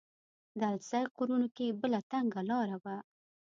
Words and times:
د 0.59 0.61
السیق 0.75 1.09
غرونو 1.17 1.47
کې 1.55 1.77
بله 1.81 1.99
تنګه 2.11 2.41
لاره 2.49 2.77
وه. 2.83 2.97